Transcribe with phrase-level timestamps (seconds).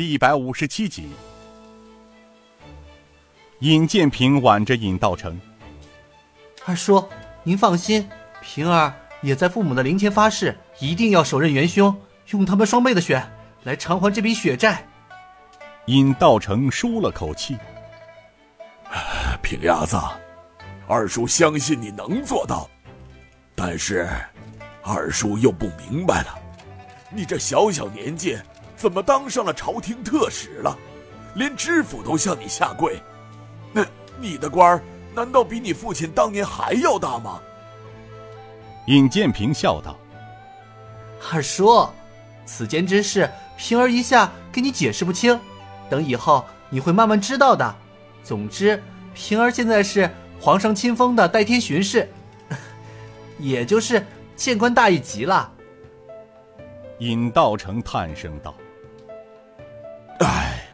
[0.00, 1.10] 第一百五十七集。
[3.58, 5.38] 尹建平挽着尹道成，
[6.64, 7.06] 二叔，
[7.42, 8.08] 您放心，
[8.40, 11.94] 平儿也在父母的灵前发誓，一定要手刃元凶，
[12.30, 13.22] 用他们双倍的血
[13.64, 14.88] 来偿还这笔血债。
[15.84, 17.58] 尹道成舒了口气，
[19.42, 20.00] 平伢子，
[20.88, 22.66] 二叔相信你能做到，
[23.54, 24.08] 但是，
[24.82, 26.38] 二叔又不明白了，
[27.10, 28.38] 你这小小年纪，
[28.80, 30.74] 怎么当上了朝廷特使了，
[31.34, 32.98] 连知府都向你下跪？
[33.74, 33.84] 那
[34.18, 34.82] 你的官儿
[35.14, 37.38] 难道比你父亲当年还要大吗？
[38.86, 39.94] 尹建平笑道
[41.30, 41.86] ：“二叔，
[42.46, 45.38] 此间之事，平儿一下给你解释不清，
[45.90, 47.76] 等以后你会慢慢知道的。
[48.24, 50.10] 总之，平儿现在是
[50.40, 52.10] 皇上亲封的代天巡视，
[53.38, 54.02] 也就是
[54.36, 55.52] 谏官大一级了。”
[57.00, 58.54] 尹道成叹声道
[60.20, 60.66] ：“唉，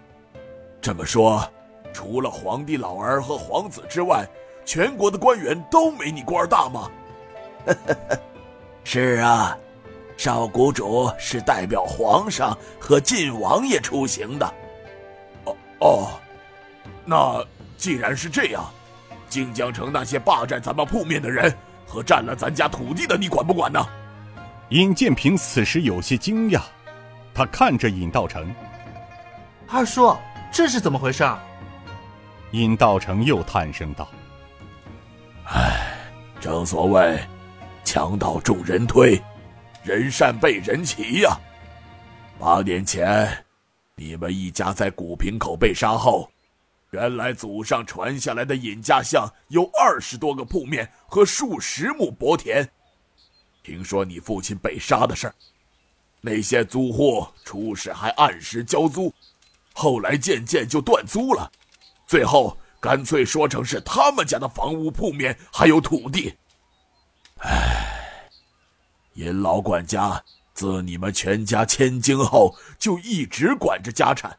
[0.81, 1.45] 这么说。”
[1.93, 4.27] 除了皇帝老儿和皇子之外，
[4.67, 6.91] 全国的官员都没你官大吗？
[8.85, 9.57] 是啊，
[10.19, 14.55] 少谷主是代表皇上和晋王爷出行的。
[15.45, 16.09] 哦哦，
[17.07, 17.43] 那
[17.79, 18.63] 既然是这样，
[19.31, 21.51] 晋江城那些霸占咱们铺面的人
[21.87, 23.83] 和占了咱家土地的，你管不管呢？
[24.69, 26.61] 尹建平此时有些惊讶，
[27.35, 28.55] 他看着尹道成，
[29.69, 30.17] 二叔，
[30.53, 31.29] 这是怎么回事？
[32.53, 34.09] 尹道成又叹声道
[35.45, 35.99] ：“唉，
[36.41, 37.21] 正所谓，
[37.85, 39.21] 强盗众人推，
[39.83, 41.37] 人善被人欺呀。
[42.39, 43.45] 八年前，
[43.97, 46.31] 你们一家在古平口被杀后，
[46.91, 52.69] 原来祖上传下来的尹家巷有二十多个铺面和数十亩薄田。
[53.65, 55.35] 听说你父亲被杀的事儿，
[56.21, 59.13] 那些租户出事还按时交租，
[59.77, 61.53] 后来渐渐就断租了。”
[62.09, 66.35] 最后干脆说成是他们家的房屋铺面还有土地。
[67.39, 68.31] 唉，
[69.15, 70.25] 尹老管家
[70.55, 74.39] 自你们全家迁京后就一直管着家产，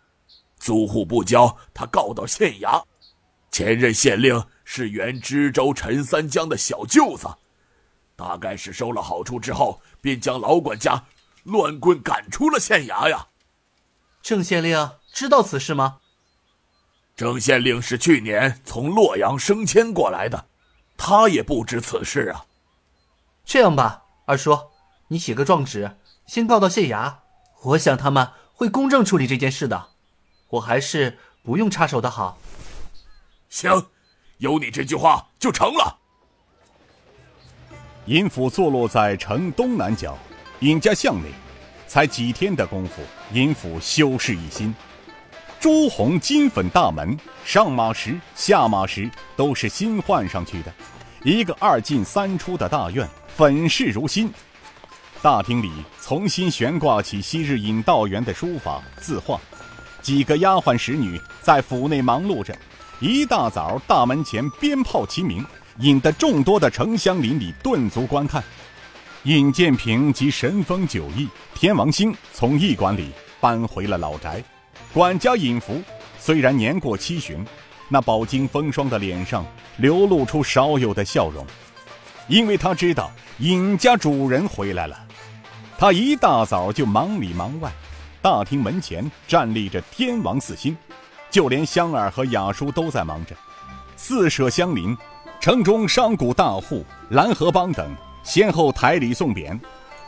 [0.57, 2.83] 租户不交，他告到县衙。
[3.51, 7.27] 前任县令是原知州陈三江的小舅子，
[8.15, 11.05] 大概是收了好处之后，便将老管家
[11.43, 13.27] 乱棍赶出了县衙呀。
[14.21, 15.97] 郑县令知道此事吗？
[17.15, 20.45] 郑县令是去年从洛阳升迁过来的，
[20.95, 22.45] 他也不知此事啊。
[23.43, 24.55] 这样吧，二叔，
[25.07, 27.15] 你写个状纸，先告到县衙，
[27.63, 29.87] 我想他们会公正处理这件事的。
[30.49, 32.37] 我还是不用插手的好。
[33.49, 33.87] 行，
[34.37, 35.97] 有你这句话就成了。
[38.05, 40.15] 尹府坐落在城东南角，
[40.59, 41.31] 尹家巷内，
[41.87, 43.01] 才几天的功夫，
[43.33, 44.71] 尹府修饰一新。
[45.59, 50.71] 朱红金粉大门，上马石、下马石都是新换上去的。
[51.23, 54.31] 一个二进三出的大院，粉饰如新。
[55.19, 59.39] 大厅里重新悬挂起昔日尹道元的书法字画，
[59.99, 62.55] 几个丫鬟使女在府内忙碌着。
[62.99, 65.43] 一大早，大门前鞭炮齐鸣，
[65.79, 68.43] 引得众多的城乡邻里顿足观看。
[69.23, 73.09] 尹建平及神风九翼、天王星从驿馆里
[73.41, 74.43] 搬回了老宅。
[74.93, 75.81] 管家尹福
[76.19, 77.45] 虽然年过七旬，
[77.89, 79.45] 那饱经风霜的脸上
[79.77, 81.45] 流露出少有的笑容，
[82.27, 84.97] 因为他知道尹家主人回来了。
[85.77, 87.71] 他一大早就忙里忙外，
[88.21, 90.75] 大厅门前站立着天王四星，
[91.29, 93.35] 就连香儿和雅叔都在忙着。
[93.95, 94.97] 四舍相邻，
[95.39, 99.59] 城中商贾大户、蓝河帮等先后抬礼送匾，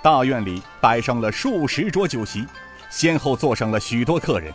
[0.02, 2.44] 大院里摆上了数十桌酒席，
[2.90, 4.54] 先后坐上了许多客人。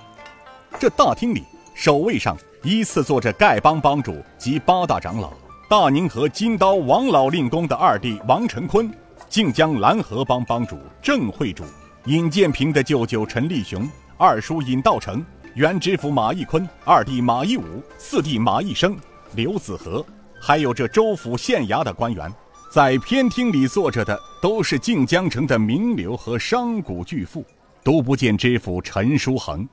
[0.79, 5.33] 这大厅里，首位上依次坐着丐帮帮主及八大长老，
[5.69, 8.93] 大宁河金刀王老令公的二弟王成坤，
[9.29, 11.65] 靖江蓝河帮帮主郑会主，
[12.07, 15.25] 尹建平的舅舅陈立雄，二叔尹道成，
[15.55, 18.97] 原知府马义坤，二弟马义武，四弟马义生，
[19.35, 20.05] 刘子和，
[20.41, 22.33] 还有这州府县衙的官员。
[22.71, 27.45] 在偏厅里坐着的都是靖江城的名流和商贾巨富，
[27.85, 29.69] 都不见知府陈书恒。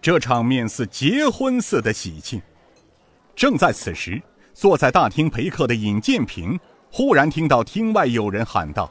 [0.00, 2.40] 这场面似结婚似的喜庆。
[3.36, 4.22] 正在此时，
[4.54, 6.58] 坐在大厅陪客的尹建平
[6.90, 8.90] 忽然听到厅外有人喊道：“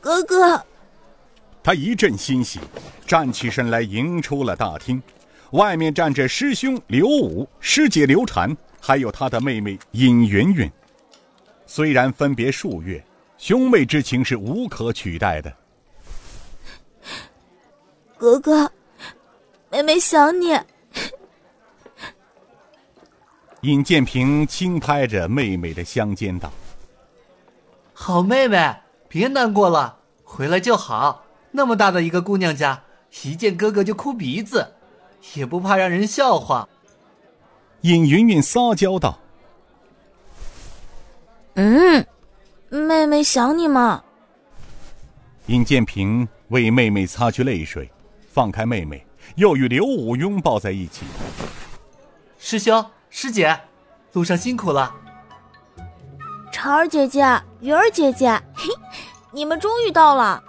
[0.00, 0.64] 哥哥！”
[1.64, 2.60] 他一阵欣喜，
[3.06, 5.02] 站起身来迎出了大厅。
[5.52, 10.70] 外面站着师兄刘武、师姐刘禅，还有他的妹妹尹云云。
[11.66, 13.04] 虽然分别数月，
[13.36, 15.52] 兄妹之情是无可取代的。
[18.22, 18.70] 哥哥。
[19.68, 20.56] 妹妹想你。
[23.62, 26.48] 尹建平轻拍着妹妹的香肩道
[27.92, 28.76] ：“好妹妹，
[29.08, 31.24] 别难过了，回来就好。
[31.50, 32.84] 那么大的一个姑娘家，
[33.24, 34.72] 一见哥哥就哭鼻子，
[35.34, 36.68] 也不怕让人笑话。”
[37.82, 39.18] 尹云云撒娇道
[41.54, 42.06] ：“嗯，
[42.68, 44.04] 妹妹想你嘛。”
[45.46, 47.90] 尹建平为妹妹擦去泪水，
[48.32, 49.06] 放开妹妹，
[49.36, 51.04] 又与刘武拥抱在一起。
[52.38, 52.84] 师兄。
[53.14, 53.54] 师姐，
[54.14, 54.90] 路上辛苦了。
[56.50, 57.20] 婵儿姐姐、
[57.60, 58.70] 云儿姐姐，嘿，
[59.30, 60.42] 你们终于到了。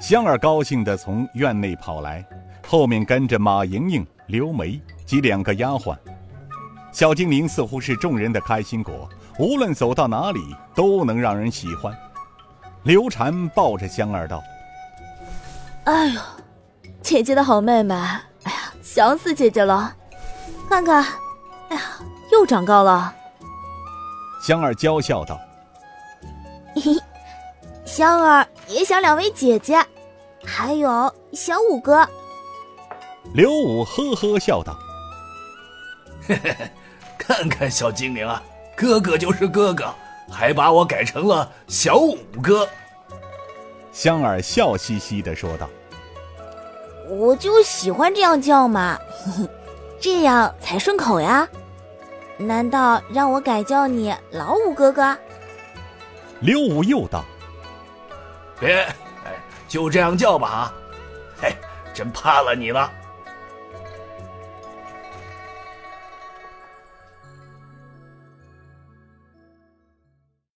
[0.00, 2.26] 香儿高兴地从院内跑来，
[2.66, 5.96] 后面跟着马莹莹、刘梅及两个丫鬟。
[6.90, 9.08] 小精灵似乎是众人的开心果，
[9.38, 10.40] 无论走到哪里
[10.74, 11.96] 都能让人喜欢。
[12.82, 14.42] 刘禅抱着香儿道
[15.84, 16.20] ：“哎呦，
[17.02, 19.94] 姐姐的好妹妹，哎呀，想死姐姐了。”
[20.70, 21.04] 看看，
[21.68, 21.82] 哎呀，
[22.30, 23.12] 又长高了。
[24.46, 25.38] 香儿娇笑道
[26.76, 26.96] ：“嘿，
[27.84, 29.84] 香儿也想两位姐姐，
[30.44, 32.08] 还有小五哥。”
[33.34, 34.76] 刘武呵呵笑道
[36.26, 36.70] ：“嘿嘿嘿，
[37.18, 38.42] 看看小精灵啊，
[38.76, 39.92] 哥哥就是哥哥，
[40.30, 42.68] 还把我改成了小五哥。”
[43.92, 45.68] 香儿笑嘻嘻的说道
[47.08, 48.98] ：“我就喜欢这样叫嘛。
[50.00, 51.48] ”这样才顺口呀！
[52.38, 55.16] 难道让我改叫你老五哥哥？
[56.40, 57.24] 刘武又道
[58.58, 58.78] ：“别，
[59.24, 60.74] 哎，就这样叫吧！
[61.40, 61.54] 嘿，
[61.94, 62.90] 真怕了你了。”